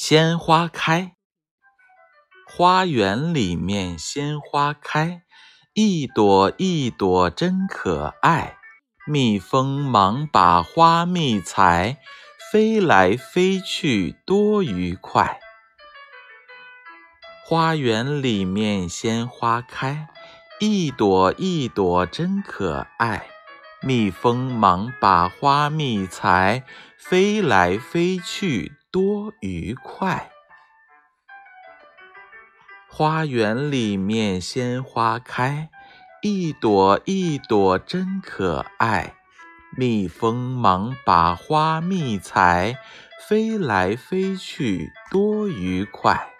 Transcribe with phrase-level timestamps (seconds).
[0.00, 1.16] 鲜花开，
[2.46, 5.22] 花园里面鲜花开，
[5.74, 8.58] 一朵一朵真可爱。
[9.08, 11.98] 蜜蜂忙把花蜜采，
[12.52, 15.40] 飞来飞去多愉快。
[17.44, 20.06] 花园里面鲜花开，
[20.60, 23.26] 一朵一朵真可爱。
[23.82, 26.62] 蜜蜂忙把花蜜采，
[26.96, 28.77] 飞来飞去。
[28.90, 30.30] 多愉快！
[32.88, 35.68] 花园里面鲜花开，
[36.22, 39.14] 一朵一朵真可爱。
[39.76, 42.78] 蜜蜂忙把花蜜采，
[43.28, 46.32] 飞来飞去多愉快。